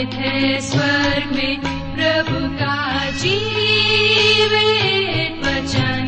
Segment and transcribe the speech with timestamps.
[0.00, 1.60] निहित में
[1.94, 3.06] प्रभु का
[5.50, 6.06] वचन।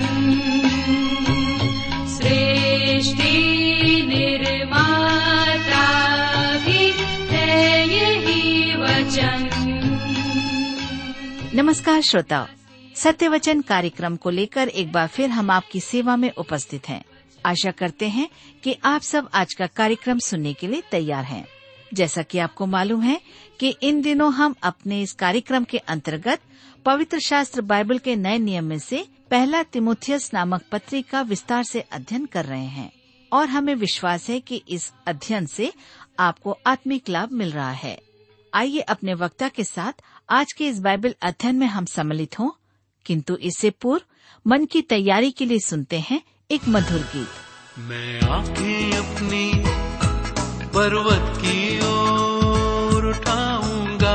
[2.08, 3.33] सृष्टि
[4.08, 4.97] निर्माता
[6.58, 6.92] भी
[7.36, 9.48] है यही वचन।
[11.54, 12.46] नमस्कार श्रोताओ
[12.96, 17.04] सत्य वचन कार्यक्रम को लेकर एक बार फिर हम आपकी सेवा में उपस्थित हैं।
[17.46, 18.29] आशा करते हैं
[18.64, 21.46] कि आप सब आज का कार्यक्रम सुनने के लिए तैयार हैं।
[21.95, 23.20] जैसा कि आपको मालूम है
[23.61, 26.41] कि इन दिनों हम अपने इस कार्यक्रम के अंतर्गत
[26.84, 31.80] पवित्र शास्त्र बाइबल के नए नियम में से पहला तिमुथियस नामक पत्री का विस्तार से
[31.80, 32.92] अध्ययन कर रहे हैं
[33.33, 35.73] और हमें विश्वास है कि इस अध्ययन से
[36.19, 37.98] आपको आत्मिक लाभ मिल रहा है।
[38.55, 42.50] आइए अपने वक्ता के साथ आज के इस बाइबल अध्ययन में हम सम्मिलित हों,
[43.06, 44.02] किंतु इससे पूर्व
[44.47, 50.02] मन की तैयारी के लिए सुनते हैं एक मधुर गीत। मैं आँखें अपनी
[50.75, 54.15] पर्वत की ओर उठाऊँगा।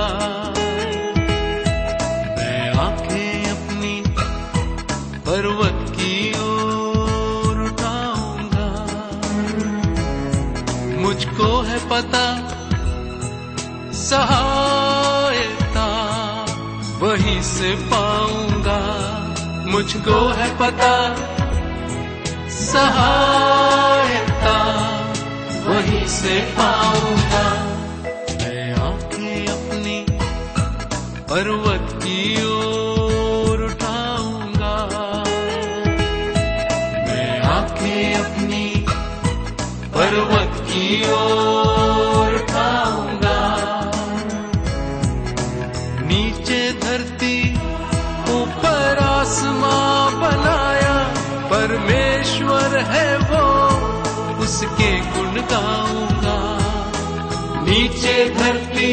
[2.37, 3.93] मैं आँखें अपनी
[5.27, 8.69] पर्वत की ओर उठाऊँगा।
[11.01, 12.25] मुझको है पता
[13.91, 15.87] सहायता,
[17.01, 18.81] वहीं से पाऊँगा।
[19.71, 20.93] मुझको है पता
[22.49, 23.56] सहायता।
[25.87, 27.43] वहीं से पाऊँगा।
[28.39, 29.99] मैं आँखें अपनी
[31.29, 34.73] पर्वत की ओर उठाऊँगा।
[37.07, 38.65] मैं आँखें अपनी
[39.95, 43.39] पर्वत की ओर उठाऊँगा।
[46.03, 47.37] नीचे धरती
[48.35, 50.97] ऊपर आसमां बनाया,
[51.53, 53.45] परमेश्वर है वो,
[54.43, 55.26] उसके गुण
[55.57, 56.39] गाऊँगा
[57.67, 58.91] नीचे धरती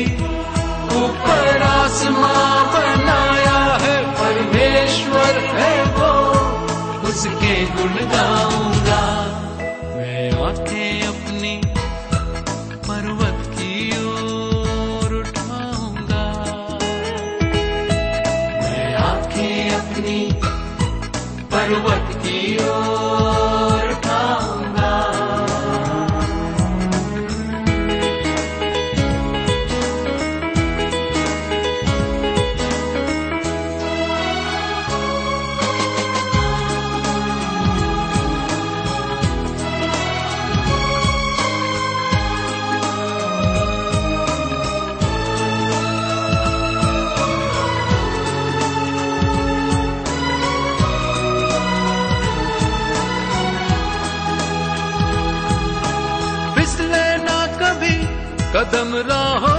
[1.00, 6.12] ऊपर आसमां बनाया है परमेश्वर है वो
[7.08, 8.73] उसके गुण गाऊँगा।
[58.64, 59.53] कदम राहों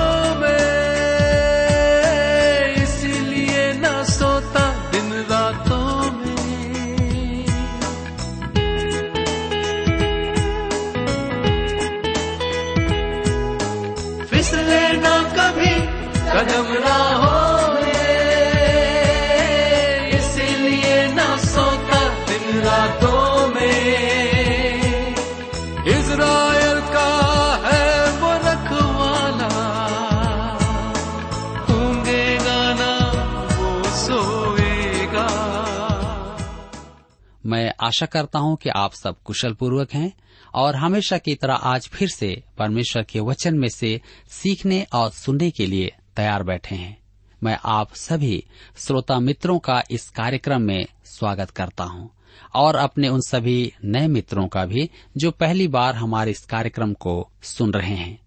[37.85, 40.11] आशा करता हूँ कि आप सब कुशल पूर्वक हैं
[40.55, 43.99] और हमेशा की तरह आज फिर से परमेश्वर के वचन में से
[44.31, 46.97] सीखने और सुनने के लिए तैयार बैठे हैं।
[47.43, 48.43] मैं आप सभी
[48.77, 52.09] श्रोता मित्रों का इस कार्यक्रम में स्वागत करता हूँ
[52.55, 57.29] और अपने उन सभी नए मित्रों का भी जो पहली बार हमारे इस कार्यक्रम को
[57.43, 58.19] सुन रहे हैं।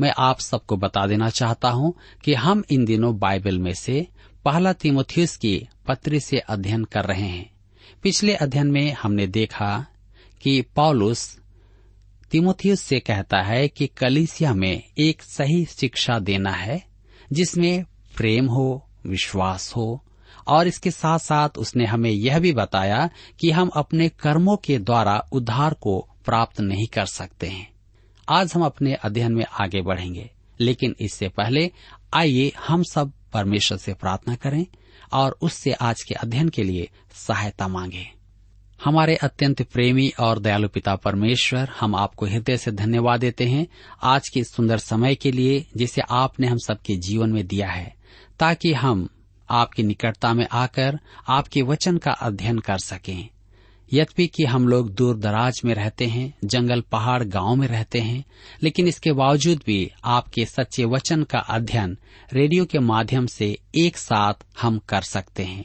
[0.00, 1.94] मैं आप सबको बता देना चाहता हूँ
[2.24, 4.06] कि हम इन दिनों बाइबल में से
[4.44, 7.50] पहला तिमोथियस की पत्री से अध्ययन कर रहे हैं।
[8.02, 9.86] पिछले अध्ययन में हमने देखा
[10.42, 11.40] कि पॉलुस
[12.30, 16.84] तिमोथियस से कहता है कि कलिसिया में एक सही शिक्षा देना है,
[17.32, 17.84] जिसमें
[18.16, 20.04] प्रेम हो, विश्वास हो,
[20.46, 23.10] और इसके साथ साथ उसने हमें यह भी बताया
[23.40, 27.70] कि हम अपने कर्मों के द्वारा उद्धार को प्राप्त नहीं कर सकते हैं।
[28.28, 30.30] आज हम अपने अध्ययन में आगे बढ़ेंगे,
[30.60, 31.70] लेकिन इससे पहले
[32.14, 34.66] आइए हम सब परमेश्वर से प्रार्थना करें,
[35.12, 38.06] और उससे आज के अध्ययन के लिए सहायता मांगे।
[38.84, 43.66] हमारे अत्यंत प्रेमी और दयालु पिता परमेश्वर, हम आपको हृदय से धन्यवाद देते हैं
[44.02, 47.94] आज के सुंदर समय के लिए जिसे आपने हम सबके जीवन में दिया है,
[48.38, 49.08] ताकि हम
[49.50, 50.98] आपकी निकटता में आकर
[51.28, 53.28] आपके वचन का अध्ययन कर सकें।
[53.92, 58.24] यद्यपि कि हम लोग दूर दराज में रहते हैं, जंगल पहाड़ गाँव में रहते हैं,
[58.62, 61.98] लेकिन इसके बावजूद भी आपके सच्चे वचन का अध्ययन
[62.32, 65.64] रेडियो के माध्यम से एक साथ हम कर सकते हैं।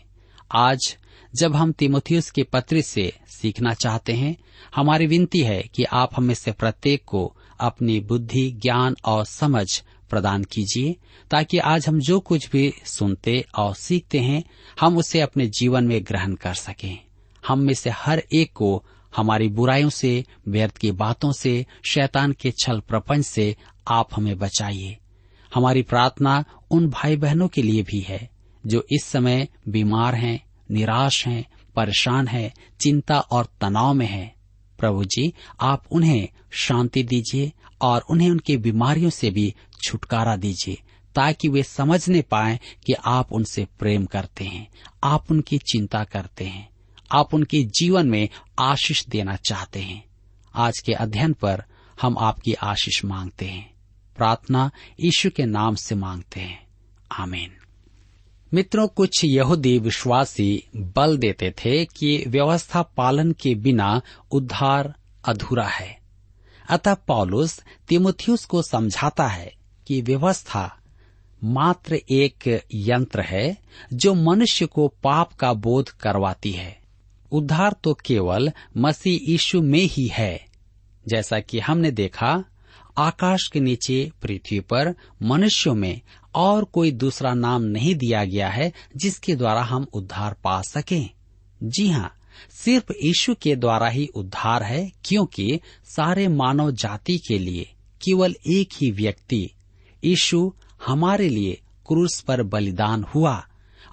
[0.55, 0.97] आज
[1.35, 4.37] जब हम तिमोथियस के पत्र से सीखना चाहते हैं,
[4.75, 10.43] हमारी विनती है कि आप हमें से प्रत्येक को अपनी बुद्धि, ज्ञान और समझ प्रदान
[10.43, 10.95] कीजिए,
[11.31, 14.43] ताकि आज हम जो कुछ भी सुनते और सीखते हैं,
[14.79, 16.97] हम उसे अपने जीवन में ग्रहण कर सकें।
[17.47, 18.83] हम में से हर एक को
[19.15, 23.55] हमारी बुराइयों से, व्यर्थ की बातों से, शैतान के छल प्रपंच से
[23.87, 24.97] आप हमें बचाइए।
[25.53, 28.29] हमारी प्रार्थना उन भाई बहनों के लिए भी है,
[28.65, 31.45] जो इस समय बीमार हैं निराश हैं,
[31.75, 34.35] परेशान हैं, चिंता और तनाव में हैं।
[34.79, 37.51] प्रभु जी, आप उन्हें शांति दीजिए
[37.81, 40.81] और उन्हें उनकी बीमारियों से भी छुटकारा दीजिए,
[41.15, 44.67] ताकि वे समझने पाए कि आप उनसे प्रेम करते हैं,
[45.03, 46.69] आप उनकी चिंता करते हैं,
[47.11, 48.29] आप उनके जीवन में
[48.59, 50.05] आशीष देना चाहते हैं।
[50.55, 51.63] आज के अध्ययन पर
[52.01, 53.73] हम आपकी आशीष मांगते हैं,
[54.17, 56.67] प्रार्थना यीशु के नाम से मांगते हैं।
[57.11, 57.64] आमीन।
[58.55, 64.93] मित्रों, कुछ यहूदी विश्वासी बल देते थे कि व्यवस्था पालन के बिना उद्धार
[65.25, 65.97] अधूरा है।
[66.69, 69.53] अतः पौलुस तिमुथियुस को समझाता है
[69.87, 70.79] कि व्यवस्था
[71.43, 73.57] मात्र एक यंत्र है
[73.93, 76.77] जो मनुष्य को पाप का बोध करवाती है।
[77.31, 80.45] उद्धार तो केवल मसीह यीशु में ही है,
[81.07, 82.43] जैसा कि हमने देखा
[82.97, 86.01] आकाश के नीचे पृथ्वी पर मनुष्यों में
[86.35, 91.09] और कोई दूसरा नाम नहीं दिया गया है जिसके द्वारा हम उद्धार पा सकें।
[91.63, 92.11] जी हाँ
[92.51, 97.69] सिर्फ़ यीशु के द्वारा ही उद्धार है, क्योंकि सारे मानव जाति के लिए
[98.01, 99.49] केवल एक ही व्यक्ति,
[100.03, 100.53] यीशु,
[100.85, 103.47] हमारे लिए क्रूस पर बलिदान हुआ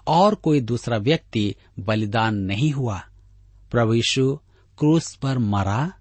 [0.06, 3.02] और कोई दूसरा व्यक्ति बलिदान नहीं हुआ।
[3.70, 4.34] प्रभु यीशु
[4.78, 5.93] क्रूस पर मरा,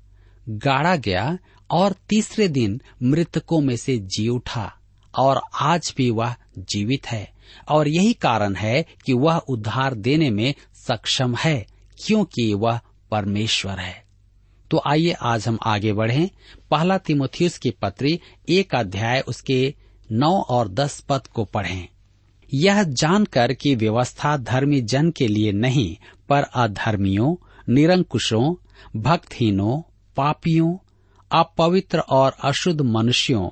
[0.50, 1.38] गाड़ा गया
[1.72, 4.74] और तीसरे दिन मृतकों में से जी उठा,
[5.20, 7.32] और आज भी वह जीवित है।
[7.70, 11.68] और यही कारण है कि वह उद्धार देने में सक्षम है,
[12.06, 12.80] क्योंकि वह
[13.12, 14.06] परमेश्वर है।
[14.72, 16.30] तो आइए आज हम आगे बढ़ें।
[16.72, 18.20] पहला तिमोथियस की पत्री,
[18.50, 19.76] एक अध्याय, उसके
[20.12, 21.88] नौ और दस पद को पढ़ें।
[22.54, 25.98] यह जानकर कि व्यवस्था धर्मी जन के लिए नहीं,
[26.30, 27.36] पर अधर्मियों,
[27.74, 28.56] निरंकुशों,
[29.02, 29.82] भक्तहीनों,
[30.18, 30.78] पापियों
[31.32, 33.50] अपवित्र और अशुद्ध मनुष्यों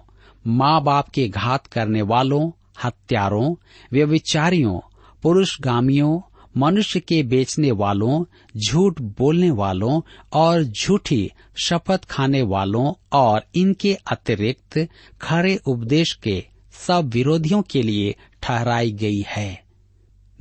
[0.47, 2.51] माँ बाप के घात करने वालों,
[2.83, 3.55] हत्यारों
[3.93, 4.79] व्यविचारियों
[5.23, 6.21] पुरुषगामियों,
[6.57, 8.25] मनुष्य के बेचने वालों,
[8.57, 10.01] झूठ बोलने वालों
[10.33, 11.31] और झूठी
[11.63, 14.87] शपथ खाने वालों और इनके अतिरिक्त
[15.21, 19.63] खरे उपदेश के सब विरोधियों के लिए ठहराई गई है।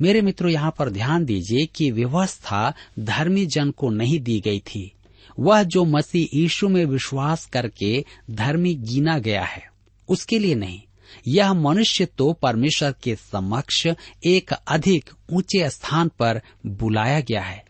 [0.01, 4.91] मेरे मित्रों, यहाँ पर ध्यान दीजिए कि व्यवस्था धर्मी जन को नहीं दी गई थी।
[5.39, 9.71] वह जो मसीह यीशु में विश्वास करके धर्मी गिना गया है,
[10.09, 10.81] उसके लिए नहीं।
[11.27, 13.87] यह मनुष्य तो परमेश्वर के समक्ष
[14.25, 17.65] एक अधिक ऊँचे स्थान पर बुलाया गया है।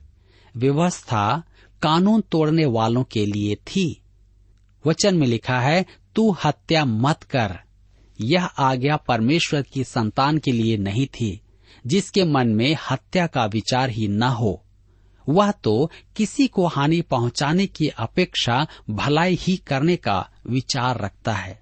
[0.58, 1.44] व्यवस्था
[1.82, 4.02] कानून तोड़ने वालों के लिए थी।
[4.86, 7.60] वचन में लिखा है, तू हत्या मत कर।
[8.22, 11.42] यह आज्ञा परमेश्वर की संतान के लिए नहीं थी,
[11.88, 14.66] जिसके मन में हत्या का विचार ही न हो।
[15.30, 21.62] वह तो किसी को हानि पहुँचाने की अपेक्षा भलाई ही करने का विचार रखता है।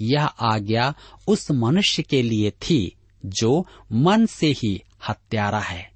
[0.00, 0.94] यह आज्ञा
[1.28, 2.96] उस मनुष्य के लिए थी
[3.26, 5.92] जो मन से ही हत्यारा है।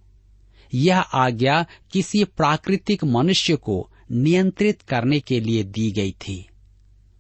[0.75, 6.49] यह आज्ञा किसी प्राकृतिक मनुष्य को नियंत्रित करने के लिए दी गई थी।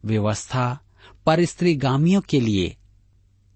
[0.04, 0.80] व्यवस्था
[1.26, 2.76] परिस्त्रीगामियों के लिए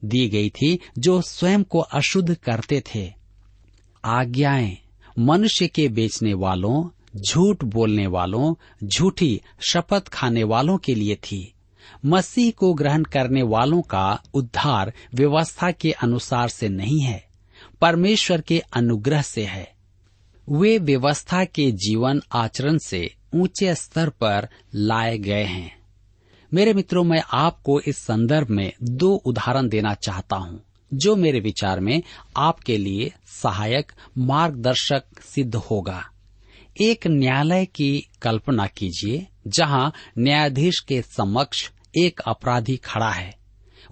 [0.04, 3.12] दी गई थी जो स्वयं को अशुद्ध करते थे।
[4.04, 4.78] आज्ञाएँ
[5.18, 8.54] मनुष्य के बेचने वालों, झूठ बोलने वालों,
[8.84, 11.54] झूठी शपथ खाने वालों के लिए थी।
[12.06, 17.28] मसीह को ग्रहण करने वालों का उद्धार व्यवस्था के अनुसार से नहीं है,
[17.80, 19.74] परमेश्वर के अनुग्रह से है।
[20.50, 25.76] वे व्यवस्था के जीवन आचरण से ऊँचे स्तर पर लाए गए हैं।
[26.54, 31.80] मेरे मित्रों, मैं आपको इस संदर्भ में दो उदाहरण देना चाहता हूँ। जो मेरे विचार
[31.80, 32.02] में
[32.36, 33.12] आपके लिए
[33.42, 36.04] सहायक, मार्गदर्शक सिद्ध होगा।
[36.80, 43.36] एक न्यायालय की कल्पना कीजिए, जहाँ न्यायाधीश के समक्ष एक अपराधी खड़ा है।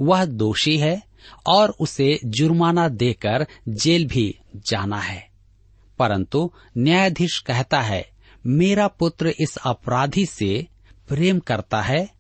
[0.01, 1.03] वह दोषी है
[1.47, 5.31] और उसे जुर्माना देकर जेल भी जाना है।
[5.99, 8.11] परंतु न्यायाधीश कहता है,
[8.47, 10.67] मेरा पुत्र इस अपराधी से
[11.09, 12.11] प्रेम करता है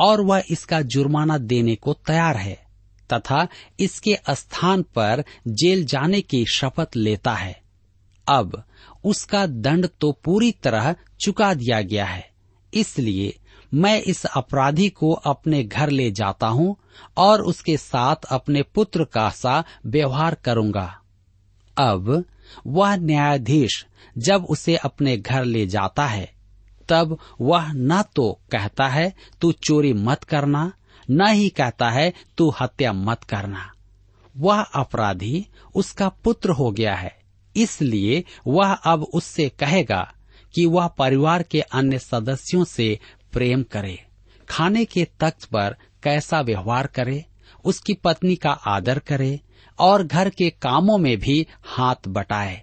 [0.00, 2.63] और वह इसका जुर्माना देने को तैयार है।
[3.12, 3.46] तथा
[3.80, 7.62] इसके स्थान पर जेल जाने की शपथ लेता है।
[8.26, 8.62] अब
[9.04, 12.28] उसका दंड तो पूरी तरह चुका दिया गया है।
[12.72, 13.34] इसलिए
[13.74, 16.76] मैं इस अपराधी को अपने घर ले जाता हूँ
[17.16, 20.86] और उसके साथ अपने पुत्र का सा व्यवहार करूँगा।
[21.76, 22.24] अब
[22.66, 23.84] वह न्यायाधीश
[24.16, 26.32] जब उसे अपने घर ले जाता है,
[26.88, 30.70] तब वह न तो कहता है, तू चोरी मत करना
[31.10, 33.72] न ही कहता है, तू हत्या मत करना।
[34.36, 37.16] वह अपराधी उसका पुत्र हो गया है।
[37.56, 40.12] इसलिए वह अब उससे कहेगा
[40.54, 42.98] कि वह परिवार के अन्य सदस्यों से
[43.32, 44.04] प्रेम करे,
[44.48, 47.24] खाने के तख्त पर कैसा व्यवहार करे,
[47.64, 49.40] उसकी पत्नी का आदर करे
[49.78, 52.62] और घर के कामों में भी हाथ बटाए।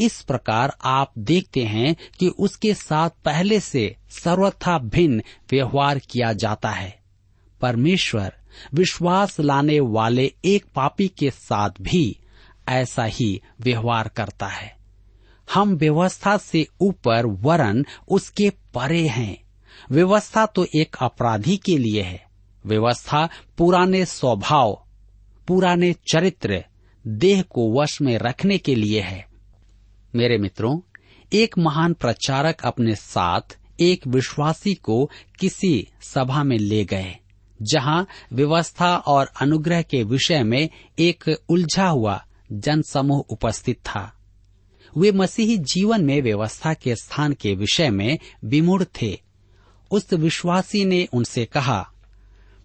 [0.00, 6.70] इस प्रकार आप देखते हैं कि उसके साथ पहले से सर्वथा भिन्न व्यवहार किया जाता
[6.70, 7.03] है।
[7.64, 8.32] परमेश्वर
[8.74, 12.18] विश्वास लाने वाले एक पापी के साथ भी
[12.68, 14.76] ऐसा ही व्यवहार करता है।
[15.54, 19.42] हम व्यवस्था से ऊपर वरन उसके परे हैं।
[19.90, 22.26] व्यवस्था तो एक अपराधी के लिए है।
[22.66, 23.28] व्यवस्था
[23.58, 24.86] पुराने स्वभाव,
[25.48, 26.64] पुराने चरित्र,
[27.06, 29.26] देह को वश में रखने के लिए है।
[30.14, 30.80] मेरे मित्रों,
[31.32, 37.16] एक महान प्रचारक अपने साथ एक विश्वासी को किसी सभा में ले गए।
[37.64, 40.68] जहाँ व्यवस्था और अनुग्रह के विषय में
[40.98, 44.10] एक उलझा हुआ जनसमूह उपस्थित था।
[44.96, 49.18] वे मसीही जीवन में व्यवस्था के स्थान के विषय में विमूढ़ थे।
[49.90, 51.90] उस विश्वासी ने उनसे कहा,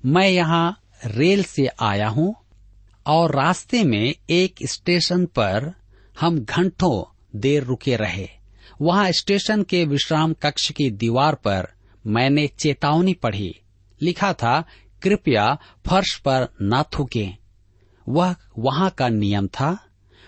[0.06, 2.36] मैं यहाँ रेल से आया हूँ
[3.06, 5.74] और रास्ते में एक स्टेशन पर
[6.20, 7.04] हम घंटों
[7.40, 8.30] देर रुके रहे।
[8.82, 11.68] वहाँ स्टेशन के विश्राम कक्ष की दीवार पर
[12.08, 13.56] मैंने चेतावनी पढ़ी।
[14.02, 14.64] लिखा था
[15.04, 15.48] कृपया
[15.86, 17.28] फर्श पर न थूके।
[18.08, 19.78] वह वहाँ का नियम था।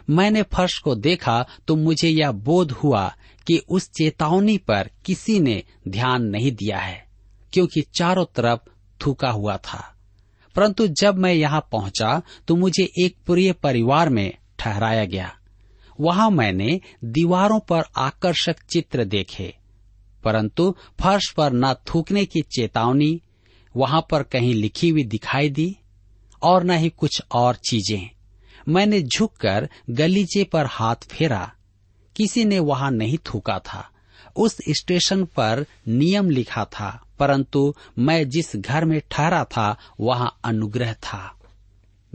[0.07, 3.07] मैंने फर्श को देखा तो मुझे यह बोध हुआ
[3.47, 7.05] कि उस चेतावनी पर किसी ने ध्यान नहीं दिया है,
[7.53, 9.83] क्योंकि चारों तरफ़ थूका हुआ था।
[10.55, 15.31] परंतु जब मैं यहाँ पहुँचा तो मुझे एक प्रिय परिवार में ठहराया गया।
[15.99, 19.53] वहाँ मैंने दीवारों पर आकर्षक चित्र देखे,
[20.23, 23.21] परंतु फर्श पर न थूकने की चेतावनी
[23.77, 25.77] वहाँ पर कहीं लिखी हुई दिखाई दी,
[26.43, 28.09] और न ही कुछ और चीज़ें।
[28.67, 31.51] मैंने झुककर गलीचे पर हाथ फेरा।
[32.15, 33.89] किसी ने वहाँ नहीं थूका था।
[34.35, 40.93] उस स्टेशन पर नियम लिखा था, परंतु मैं जिस घर में ठहरा था, वहाँ अनुग्रह
[40.93, 41.39] था।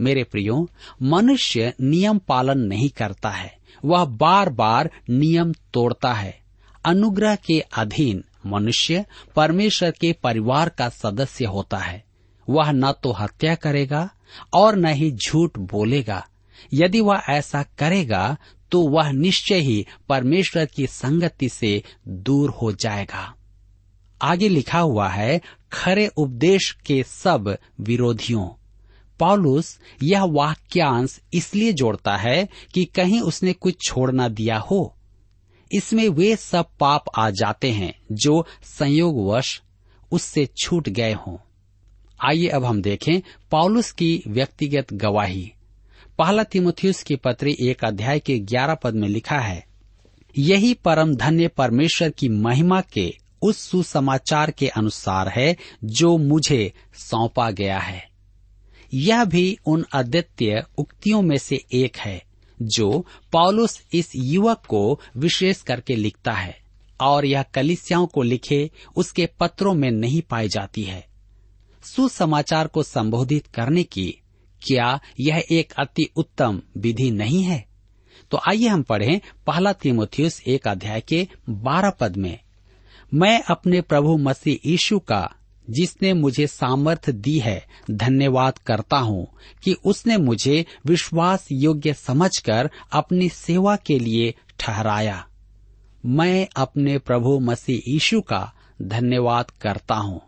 [0.01, 0.71] मेरे प्रियो,
[1.03, 6.41] मनुष्य नियम पालन नहीं करता है। वह बार बार नियम तोड़ता है।
[6.85, 9.05] अनुग्रह के अधीन मनुष्य
[9.37, 12.05] परमेश्वर के परिवार का सदस्य होता है।
[12.51, 14.11] वह न तो हत्या करेगा
[14.55, 16.27] और न ही झूठ बोलेगा।
[16.73, 18.37] यदि वह ऐसा करेगा
[18.71, 23.35] तो वह निश्चय ही परमेश्वर की संगति से दूर हो जाएगा।
[24.23, 25.41] आगे लिखा हुआ है,
[25.73, 28.49] खरे उपदेश के सब विरोधियों।
[29.21, 34.96] पॉलुस यह वाक्यांश इसलिए जोड़ता है कि कहीं उसने कुछ छोड़ना दिया हो।
[35.73, 39.61] इसमें वे सब पाप आ जाते हैं जो संयोगवश
[40.13, 41.37] उससे छूट गए हों।
[42.21, 43.21] आइए अब हम देखें
[43.51, 45.53] पॉलुस की व्यक्तिगत गवाही।
[46.19, 49.65] पहला तिमुथियुस की पत्री एक अध्याय के ग्यारह पद में लिखा है,
[50.39, 57.51] यही परम धन्य परमेश्वर की महिमा के उस सुसमाचार के अनुसार है जो मुझे सौंपा
[57.51, 58.09] गया है।
[58.95, 62.23] यह भी उन अद्वितीय उक्तियों में से एक है।
[62.63, 66.59] जो पॉलुस इस युवक को विशेष करके लिखता है,
[67.01, 71.07] और यह कलिसियाओं को लिखे उसके पत्रों में नहीं पाई जाती है।
[71.83, 74.19] सुसमाचार को संबोधित करने की
[74.69, 77.67] क्या यह एक अति उत्तम विधि नहीं है?
[78.31, 82.39] तो आइए हम पढ़ें पहला तिमोथियस एक अध्याय के बारह पद में।
[83.15, 85.35] मैं अपने प्रभु मसीह यीशु का
[85.71, 89.29] जिसने मुझे सामर्थ दी है, धन्यवाद करता हूँ
[89.63, 95.27] कि उसने मुझे विश्वास योग्य समझकर अपनी सेवा के लिए ठहराया।
[96.07, 100.21] मैं अपने प्रभु मसीह यीशु का धन्यवाद करता हूँ।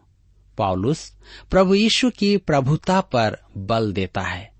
[0.57, 1.13] पॉलुस
[1.51, 4.53] प्रभु यीशु की प्रभुता पर बल देता है।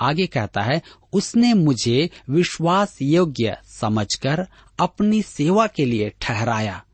[0.00, 0.82] आगे कहता है,
[1.12, 4.46] उसने मुझे विश्वास योग्य समझकर
[4.80, 6.84] अपनी सेवा के लिए ठहराया।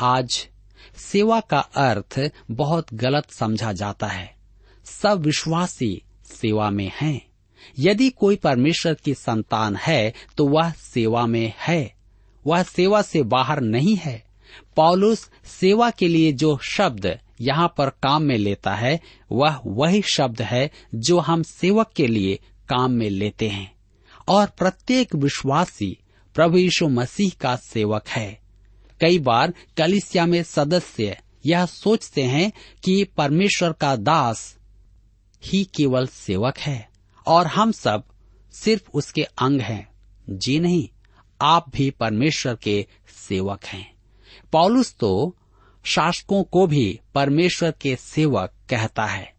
[0.00, 0.48] आज
[1.00, 4.36] सेवा का अर्थ बहुत गलत समझा जाता है।
[4.84, 7.26] सब विश्वासी सेवा में हैं।
[7.78, 11.94] यदि कोई परमेश्वर की संतान है तो वह सेवा में है।
[12.46, 14.24] वह सेवा से बाहर नहीं है।
[14.76, 19.00] पॉलुस सेवा के लिए जो शब्द यहाँ पर काम में लेता है,
[19.32, 22.38] वह वही शब्द है जो हम सेवक के लिए
[22.68, 23.74] काम में लेते हैं।
[24.28, 25.98] और प्रत्येक विश्वासी
[26.34, 28.40] प्रभु यीशु मसीह का सेवक है।
[29.00, 31.16] कई बार कलिसिया में सदस्य
[31.46, 32.52] यह सोचते हैं
[32.84, 34.56] कि परमेश्वर का दास
[35.44, 36.88] ही केवल सेवक है
[37.26, 38.04] और हम सब
[38.52, 39.88] सिर्फ़ उसके अंग हैं।
[40.30, 40.88] जी नहीं,
[41.40, 42.86] आप भी परमेश्वर के
[43.28, 43.92] सेवक हैं।
[44.52, 45.36] पौलुस तो
[45.84, 49.32] शासकों को भी परमेश्वर के सेवक कहता है।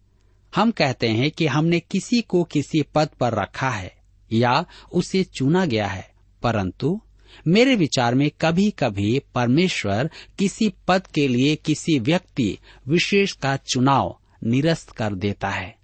[0.55, 3.95] हम कहते हैं कि हमने किसी को किसी पद पर रखा है
[4.33, 6.11] या उसे चुना गया है,
[6.43, 7.01] परंतु
[7.47, 10.09] मेरे विचार में कभी कभी परमेश्वर
[10.39, 12.57] किसी पद के लिए किसी व्यक्ति
[12.87, 15.75] विशेष का चुनाव निरस्त कर देता है।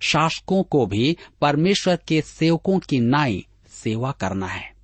[0.00, 4.74] शासकों को भी परमेश्वर के सेवकों की नाई सेवा करना है।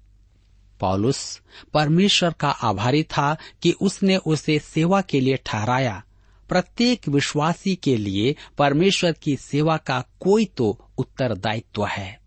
[0.81, 1.41] पॉलुस
[1.75, 6.05] परमेश्वर का आभारी था कि उसने उसे सेवा के लिए ठहराया।
[6.49, 12.20] प्रत्येक विश्वासी के लिए परमेश्वर की सेवा का कोई तो उत्तरदायित्व है।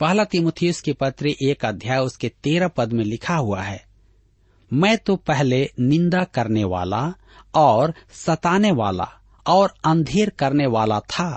[0.00, 3.84] पहला तिमुथियस के पत्र एक अध्याय उसके तेरह पद में लिखा हुआ है,
[4.70, 7.02] मैं तो पहले निंदा करने वाला
[7.54, 9.08] और सताने वाला
[9.46, 11.30] और अंधेर करने वाला था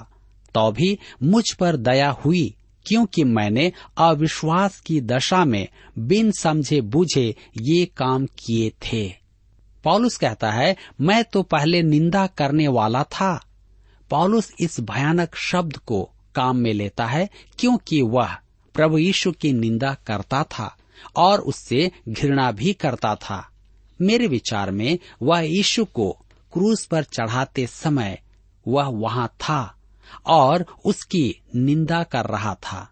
[0.55, 5.67] तो भी मुझ पर दया हुई, क्योंकि मैंने अविश्वास की दशा में
[5.99, 7.27] बिन समझे बूझे
[7.61, 9.07] ये काम किए थे।
[9.83, 13.33] पौलुस कहता है, मैं तो पहले निंदा करने वाला था।
[14.11, 16.01] पौलुस इस भयानक शब्द को
[16.35, 18.35] काम में लेता है, क्योंकि वह
[18.77, 20.75] प्रभु यीशु की निंदा करता था
[21.15, 23.49] और उससे घृणा भी करता था।
[24.01, 26.11] मेरे विचार में वह यीशु को
[26.53, 28.19] क्रूस पर चढ़ाते समय
[28.67, 29.75] वह वहाँ था
[30.25, 32.89] और उसकी निंदा कर रहा था।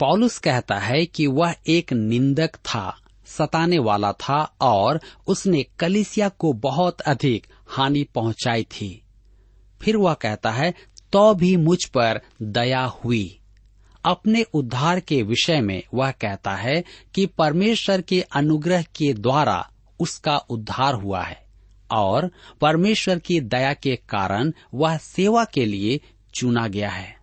[0.00, 6.52] पॉलुस कहता है कि वह एक निंदक था, सताने वाला था और उसने कलिसिया को
[6.52, 9.02] बहुत अधिक हानि पहुंचाई थी।
[9.82, 10.74] फिर वह कहता है
[11.12, 13.40] तो भी मुझ पर दया हुई।
[14.06, 16.84] अपने उद्धार के विषय में वह कहता है
[17.14, 19.70] कि परमेश्वर के अनुग्रह के द्वारा
[20.00, 21.46] उसका उद्धार हुआ है,
[21.92, 26.00] और परमेश्वर की दया के कारण वह सेवा के लिए
[26.34, 27.16] चुना गया है।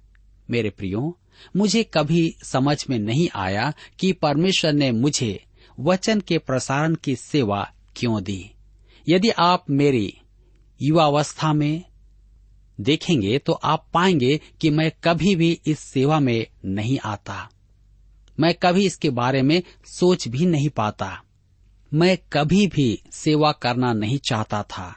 [0.49, 1.19] मेरे प्रियो,
[1.55, 5.43] मुझे कभी समझ में नहीं आया कि परमेश्वर ने मुझे
[5.79, 8.51] वचन के प्रसारण की सेवा क्यों दी।
[9.09, 10.13] यदि आप मेरी
[10.81, 11.83] युवावस्था में
[12.81, 17.49] देखेंगे तो आप पाएँगे कि मैं कभी भी इस सेवा में नहीं आता।
[18.39, 21.23] मैं कभी इसके बारे में सोच भी नहीं पाता।
[21.93, 24.95] मैं कभी भी सेवा करना नहीं चाहता था।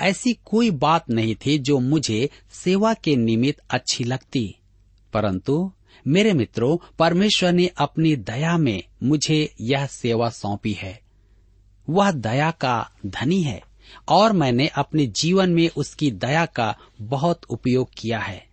[0.00, 4.54] ऐसी कोई बात नहीं थी जो मुझे सेवा के निमित्त अच्छी लगती।
[5.12, 5.72] परंतु
[6.06, 11.00] मेरे मित्रों, परमेश्वर ने अपनी दया में मुझे यह सेवा सौंपी है।
[11.88, 13.62] वह दया का धनी है।
[14.08, 18.46] और मैंने अपने जीवन में उसकी दया का बहुत उपयोग किया है,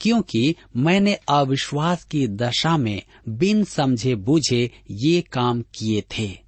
[0.00, 6.38] क्योंकि मैंने अविश्वास की दशा में बिन समझे बूझे ये काम किए थे।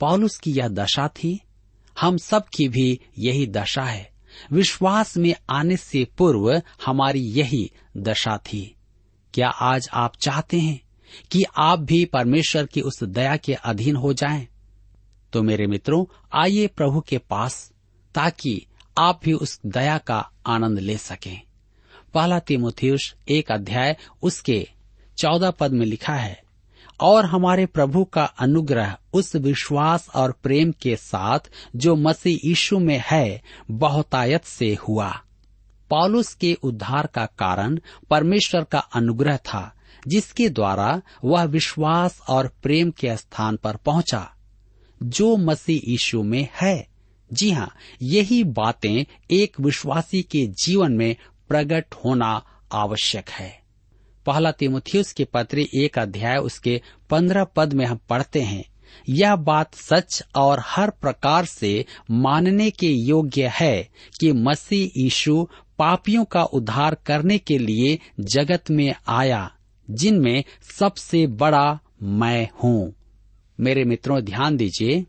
[0.00, 1.40] पौलुस की यह दशा थी,
[2.00, 4.10] हम सब की भी यही दशा है।
[4.52, 8.74] विश्वास में आने से पूर्व हमारी यही दशा थी।
[9.34, 10.80] क्या आज आप चाहते हैं
[11.30, 14.48] कि आप भी परमेश्वर की उस दया के अधीन हो जाएँ?
[15.32, 17.72] तो मेरे मित्रों, आइए प्रभु के पास,
[18.14, 18.66] ताकि
[18.98, 21.42] आप भी उस दया का आनंद ले सकें।
[22.14, 24.68] पहला तिमोथियस एक अध्याय, उसके
[25.18, 26.42] चौदह पद में लिखा है,
[27.00, 31.38] और हमारे प्रभु का अनुग्रह उस विश्वास और प्रेम के साथ
[31.76, 35.20] जो मसीह यीशु में है, बहुतायत से हुआ।
[35.90, 37.78] पॉलुस के उद्धार का कारण
[38.10, 39.74] परमेश्वर का अनुग्रह था,
[40.08, 44.34] जिसके द्वारा वह विश्वास और प्रेम के स्थान पर पहुँचा।
[45.00, 46.86] जो मसीह यीशु में है।
[47.30, 47.70] जी हाँ
[48.02, 51.14] यही बातें एक विश्वासी के जीवन में
[51.48, 52.30] प्रकट होना
[52.72, 53.58] आवश्यक है।
[54.26, 58.64] पहला तिमुथियुस के पत्र एक अध्याय उसके पंद्रह पद में हम पढ़ते हैं,
[59.08, 63.82] यह बात सच और हर प्रकार से मानने के योग्य है
[64.20, 65.46] कि मसीह यीशु
[65.78, 69.50] पापियों का उद्धार करने के लिए जगत में आया,
[69.88, 70.42] जिनमें
[70.78, 72.92] सबसे बड़ा मैं हूँ।
[73.60, 75.04] मेरे मित्रों, ध्यान दीजिए,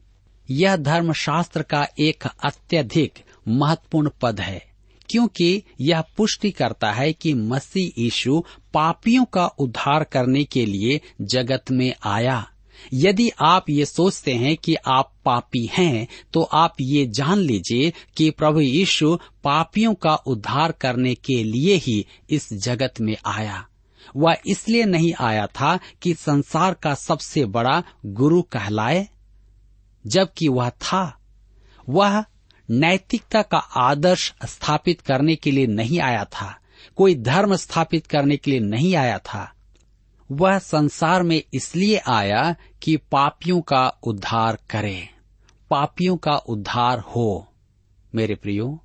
[0.49, 4.61] यह धर्मशास्त्र का एक अत्यधिक महत्वपूर्ण पद है,
[5.09, 11.71] क्योंकि यह पुष्टि करता है कि मसीह यीशु पापियों का उद्धार करने के लिए जगत
[11.71, 12.45] में आया।
[12.93, 18.29] यदि आप ये सोचते हैं कि आप पापी हैं तो आप ये जान लीजिए कि
[18.29, 23.65] प्रभु यीशु पापियों का उद्धार करने के लिए ही इस जगत में आया।
[24.15, 29.07] वह इसलिए नहीं आया था कि संसार का सबसे बड़ा गुरु कहलाए,
[30.07, 31.17] जबकि वह था।
[31.89, 32.23] वह
[32.69, 36.57] नैतिकता का आदर्श स्थापित करने के लिए नहीं आया था,
[36.95, 39.53] कोई धर्म स्थापित करने के लिए नहीं आया था।
[40.31, 45.09] वह संसार में इसलिए आया कि पापियों का उद्धार करे,
[45.69, 47.47] पापियों का उद्धार हो।
[48.15, 48.83] मेरे प्रियो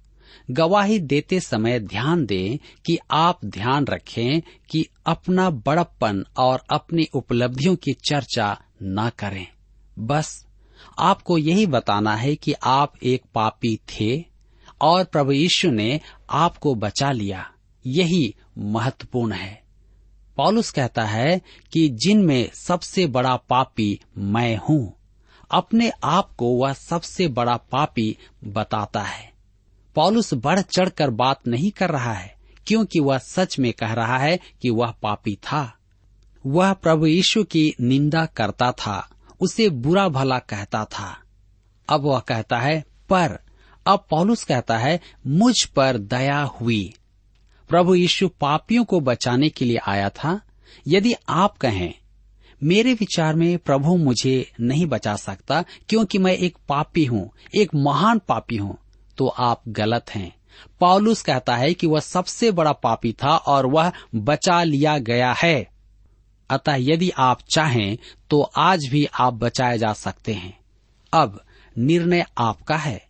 [0.50, 7.76] गवाही देते समय ध्यान दें कि आप ध्यान रखें कि अपना बड़प्पन और अपनी उपलब्धियों
[7.76, 9.46] की चर्चा न करें।
[9.98, 10.46] बस,
[10.98, 14.24] आपको यही बताना है कि आप एक पापी थे
[14.80, 17.50] और प्रभु यीशु ने आपको बचा लिया।
[17.86, 19.62] यही महत्वपूर्ण है।
[20.36, 21.40] पॉलुस कहता है
[21.72, 24.96] कि जिनमें सबसे बड़ा पापी मैं हूँ,
[25.50, 29.35] अपने आप को वह सबसे बड़ा पापी बताता है।
[29.96, 34.38] पॉलुस बढ़ चढ़कर बात नहीं कर रहा है, क्योंकि वह सच में कह रहा है
[34.62, 35.74] कि वह पापी था।
[36.46, 41.22] वह प्रभु यीशु की निंदा करता था, उसे बुरा भला कहता था।
[41.88, 43.38] अब वह कहता है, पर।
[43.86, 46.94] अब पौलुस कहता है, मुझ पर दया हुई।
[47.68, 50.40] प्रभु यीशु पापियों को बचाने के लिए आया था।
[50.88, 51.94] यदि आप कहें,
[52.62, 58.18] मेरे विचार में प्रभु मुझे नहीं बचा सकता, क्योंकि मैं एक पापी हूँ, एक महान
[58.18, 58.78] पापी हूँ।
[59.18, 60.36] तो आप गलत हैं।
[60.80, 65.70] पॉलुस कहता है कि वह सबसे बड़ा पापी था और वह बचा लिया गया है।
[66.50, 67.98] अतः यदि आप चाहें
[68.30, 70.58] तो आज भी आप बचाए जा सकते हैं।
[71.12, 71.40] अब,
[71.78, 73.06] निर्णय आपका है।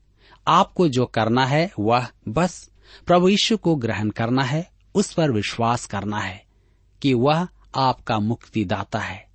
[0.49, 2.71] आपको जो करना है, वह बस
[3.07, 6.45] प्रभु यीशु को ग्रहण करना है, उस पर विश्वास करना है
[7.03, 9.27] कि वह आपका मुक्तिदाता है।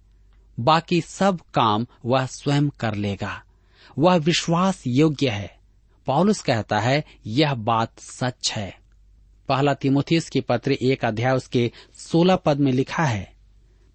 [0.60, 3.44] बाकी सब काम वह स्वयं कर लेगा।
[3.98, 5.61] वह विश्वास योग्य है।
[6.12, 8.74] पौलुस कहता है, यह बात सच है
[9.50, 13.32] पहला तिमोथियस की पत्र एक अध्याय उसके सोलह पद में लिखा है,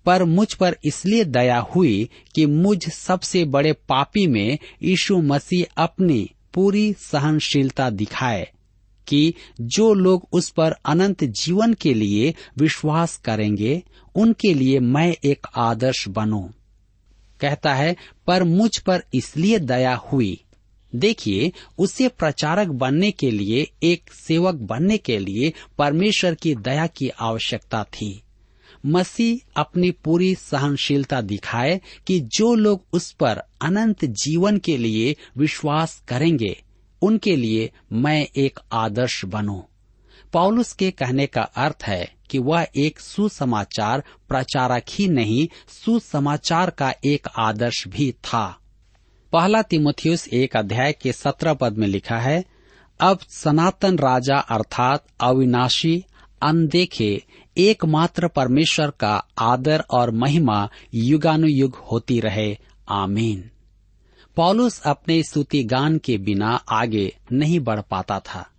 [0.07, 6.31] पर मुझ पर इसलिए दया हुई कि मुझ सबसे बड़े पापी में यीशु मसीह अपनी
[6.55, 8.49] पूरी सहनशीलता दिखाए
[9.07, 13.83] कि जो लोग उस पर अनंत जीवन के लिए विश्वास करेंगे,
[14.15, 16.49] उनके लिए मैं एक आदर्श बनूं।
[17.41, 20.43] कहता है, पर मुझ पर इसलिए दया हुई
[20.97, 27.09] देखिए, उसे प्रचारक बनने के लिए, एक सेवक बनने के लिए परमेश्वर की दया की
[27.09, 28.23] आवश्यकता थी
[28.87, 36.03] मसीह अपनी पूरी सहनशीलता दिखाए कि जो लोग उस पर अनंत जीवन के लिए विश्वास
[36.09, 36.63] करेंगे,
[37.03, 39.61] उनके लिए मैं एक आदर्श बनूं।
[40.33, 46.95] पौलुस के कहने का अर्थ है कि वह एक सुसमाचार प्रचारक ही नहीं, सुसमाचार का
[47.05, 48.61] एक आदर्श भी था
[49.33, 52.45] पहला तिमोथियस एक अध्याय के सत्रह पद में लिखा है,
[53.01, 56.05] अब सनातन राजा अर्थात अविनाशी
[56.43, 57.25] अनदेखे
[57.59, 62.59] एकमात्र परमेश्वर का आदर और महिमा युगानुयुग होती रहे।
[62.89, 63.51] आमीन।
[64.37, 68.51] पॉलुस अपने स्तुति गान के बिना आगे नहीं बढ़ पाता था।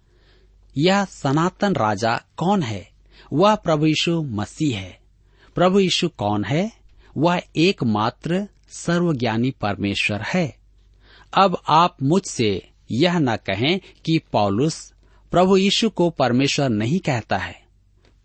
[0.78, 2.90] यह सनातन राजा कौन है?
[3.34, 5.00] वह प्रभु यीशु मसीह है।
[5.56, 6.72] प्रभु यीशु कौन है?
[7.18, 10.58] वह एकमात्र सर्वज्ञानी परमेश्वर है।
[11.34, 14.94] अब आप मुझसे यह न कहें कि पौलुस
[15.32, 17.56] प्रभु यीशु को परमेश्वर नहीं कहता है।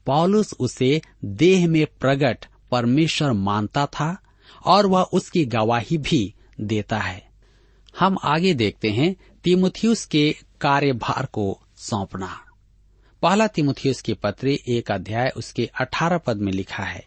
[0.06, 4.16] पौलुस उसे देह में प्रकट परमेश्वर मानता था
[4.64, 7.22] और वह उसकी गवाही भी देता है।
[7.98, 12.38] हम आगे देखते हैं तिमुथियुस के कार्यभार को सौंपना।
[13.22, 17.04] पहला तिमुथियुस की पत्र एक अध्याय उसके अठारह पद में लिखा है,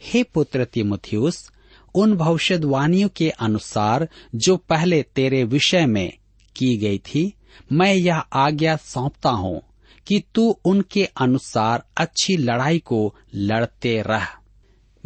[0.00, 1.50] हे पुत्र तिमुथियुस
[1.94, 6.12] उन भविष्यवाणियों के अनुसार जो पहले तेरे विषय में
[6.56, 7.34] की गई थी,
[7.72, 9.62] मैं यह आज्ञा सौंपता हूँ
[10.06, 14.26] कि तू उनके अनुसार अच्छी लड़ाई को लड़ते रह।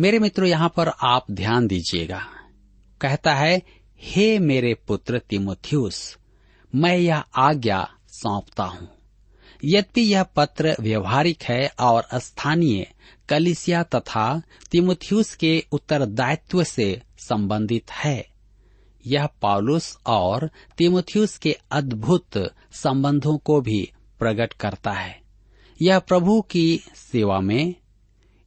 [0.01, 2.23] मेरे मित्रों, यहाँ पर आप ध्यान दीजिएगा।
[3.01, 3.63] कहता है,
[4.03, 6.19] हे मेरे पुत्र तिमोथ्यूस,
[6.75, 8.89] मैं यह आज्ञा सौंपता हूँ।
[9.65, 12.87] यद्यपि यह पत्र व्यवहारिक है और स्थानीय
[13.29, 18.29] कलिसिया तथा तिमुथियुस के उत्तरदायित्व से संबंधित है।
[19.07, 25.23] यह पॉलुस और तिमुथियुस के अद्भुत संबंधों को भी प्रकट करता है।
[25.83, 27.75] यह प्रभु की सेवा में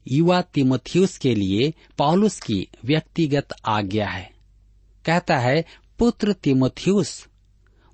[0.07, 4.31] युवा तिमुथियुस के लिए पॉलुस की व्यक्तिगत आज्ञा है।
[5.05, 5.65] कहता है,
[5.99, 7.27] पुत्र तिमुथियुस,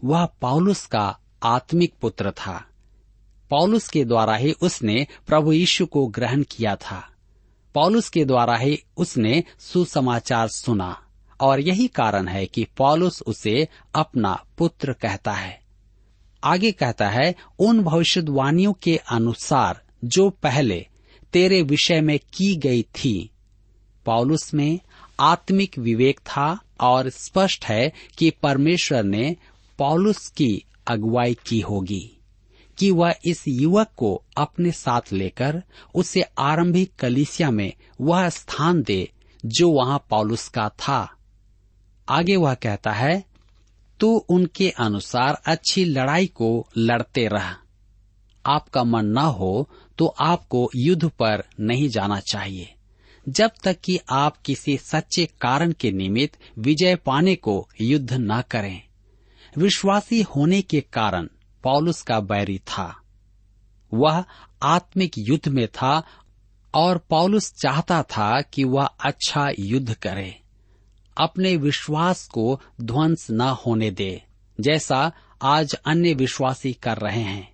[0.04, 2.68] वह पॉलुस का आत्मिक पुत्र था।
[3.50, 7.10] पौलुस के द्वारा ही उसने प्रभु यीशु को ग्रहण किया था।
[7.74, 11.02] पौलुस के द्वारा ही उसने सुसमाचार सुना,
[11.42, 15.62] और यही कारण है कि पौलुस उसे अपना पुत्र कहता है।
[16.44, 20.88] आगे कहता है, उन भविष्यवाणियों के अनुसार जो पहले
[21.34, 23.30] तेरे विषय में की गई थी,
[24.06, 24.80] पौलुस में
[25.20, 29.36] आत्मिक विवेक था, और स्पष्ट है कि परमेश्वर ने
[29.78, 32.15] पौलुस की अगुवाई की होगी।
[32.78, 35.64] कि वह इस युवक को अपने साथ लेकर
[35.96, 39.12] उसे आरंभिक कलिसिया में वह स्थान दे
[39.46, 41.16] जो वहाँ पौलुस का था।
[42.10, 43.26] आगे वह कहता है,
[44.00, 47.56] तू उनके अनुसार अच्छी लड़ाई को लड़ते रह।
[48.46, 52.74] आपका मन न हो तो आपको युद्ध पर नहीं जाना चाहिए।
[53.30, 58.82] जब तक कि आप किसी सच्चे कारण के निमित्त विजय पाने को युद्ध न करें।
[59.58, 61.28] विश्वासी होने के कारण
[61.66, 63.02] पौलुस का बैरी था।
[63.94, 64.24] वह
[64.64, 66.04] आत्मिक युद्ध में था
[66.74, 70.42] और पौलुस चाहता था कि वह अच्छा युद्ध करे।
[71.18, 74.24] अपने विश्वास को ध्वंस न होने दे,
[74.62, 77.54] जैसा आज अन्य विश्वासी कर रहे हैं,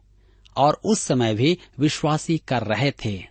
[0.57, 3.27] और उस समय भी विश्वासी कर रहे थे।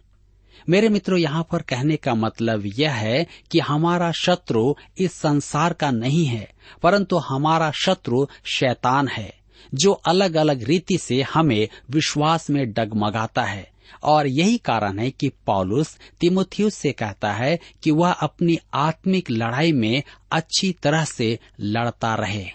[0.69, 5.91] मेरे मित्रों, यहाँ पर कहने का मतलब यह है कि हमारा शत्रु इस संसार का
[5.91, 9.40] नहीं है, परंतु हमारा शत्रु शैतान है।
[9.75, 13.71] जो अलग अलग रीति से हमें विश्वास में डगमगाता है।
[14.03, 19.73] और यही कारण है कि पॉलुस तिमोथियस से कहता है कि वह अपनी आत्मिक लड़ाई
[19.73, 22.47] में अच्छी तरह से लड़ता रहे।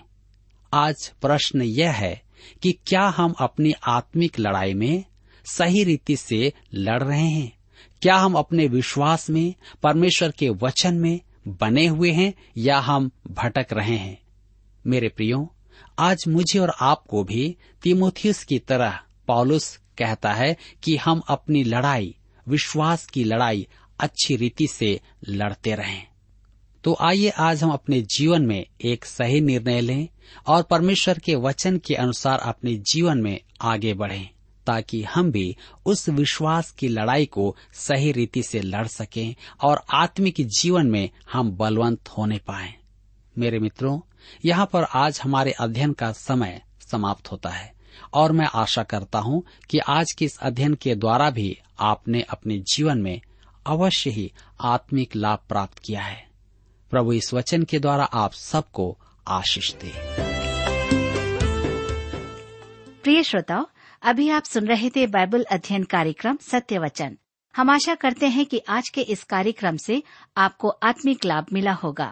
[0.74, 2.22] आज प्रश्न यह है
[2.64, 5.04] कि क्या हम अपनी आत्मिक लड़ाई में
[5.46, 7.58] सही रीति से लड़ रहे हैं?
[8.02, 13.68] क्या हम अपने विश्वास में, परमेश्वर के वचन में बने हुए हैं या हम भटक
[13.74, 14.22] रहे हैं?
[14.88, 15.55] मेरे प्रियो
[16.00, 22.16] आज मुझे और आपको भी तिमोथियस की तरह पॉलुस कहता है कि हम अपनी लड़ाई,
[22.48, 23.68] विश्वास की लड़ाई
[24.00, 26.08] अच्छी रीति से लड़ते रहें।
[26.84, 30.08] तो आइए आज हम अपने जीवन में एक सही निर्णय लें
[30.48, 34.30] और परमेश्वर के वचन के अनुसार अपने जीवन में आगे बढ़ें,
[34.68, 35.56] ताकि हम भी
[35.86, 41.52] उस विश्वास की लड़ाई को सही रीति से लड़ सकें और आत्मिक जीवन में हम
[41.52, 42.74] बलवंत होने पाए।
[43.38, 44.00] मेरे मित्रों
[44.46, 47.74] यहाँ पर आज हमारे अध्ययन का समय समाप्त होता है,
[48.14, 52.58] और मैं आशा करता हूँ कि आज के इस अध्ययन के द्वारा भी आपने अपने
[52.68, 53.20] जीवन में
[53.66, 54.32] अवश्य ही
[54.64, 56.24] आत्मिक लाभ प्राप्त किया है।
[56.92, 59.92] प्रभु इस वचन के द्वारा आप सबको आशीष दे।
[63.04, 63.66] प्रिय श्रोताओ,
[64.04, 67.18] अभी आप सुन रहे थे बाइबल अध्ययन कार्यक्रम सत्य वचन
[67.56, 70.02] हम आशा करते हैं कि आज के इस कार्यक्रम से
[70.38, 72.12] आपको आत्मिक लाभ मिला होगा।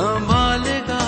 [0.00, 1.00] संभालेगा।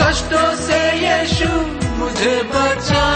[0.00, 1.50] कष्टों से यीशु
[2.00, 3.13] मुझे बचाएगा